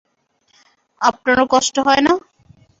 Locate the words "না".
2.05-2.13